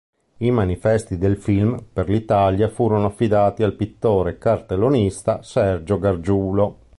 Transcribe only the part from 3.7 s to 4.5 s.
pittore